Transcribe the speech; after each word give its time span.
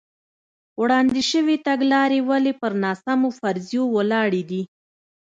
وړاندې 0.81 1.21
شوې 1.31 1.55
تګلارې 1.67 2.19
ولې 2.29 2.53
پر 2.61 2.71
ناسمو 2.83 3.29
فرضیو 3.39 3.83
ولاړې 3.95 4.43
دي. 4.49 4.61